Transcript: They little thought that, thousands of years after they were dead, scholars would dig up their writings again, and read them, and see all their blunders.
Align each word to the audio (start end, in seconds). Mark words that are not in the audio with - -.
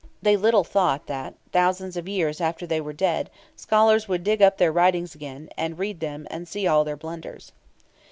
They 0.23 0.35
little 0.35 0.63
thought 0.63 1.05
that, 1.05 1.35
thousands 1.51 1.95
of 1.95 2.07
years 2.09 2.41
after 2.41 2.65
they 2.65 2.81
were 2.81 2.91
dead, 2.91 3.29
scholars 3.55 4.07
would 4.07 4.23
dig 4.23 4.41
up 4.41 4.57
their 4.57 4.71
writings 4.71 5.13
again, 5.13 5.47
and 5.55 5.77
read 5.77 5.99
them, 5.99 6.25
and 6.31 6.47
see 6.47 6.65
all 6.65 6.83
their 6.83 6.97
blunders. 6.97 7.51